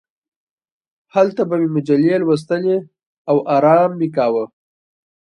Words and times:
هلته 1.13 1.41
به 1.49 1.55
مې 1.61 1.67
مجلې 1.75 2.15
لوستلې 2.21 2.77
او 3.29 3.37
ارام 3.55 3.91
مې 3.99 4.07
کاوه. 4.15 4.45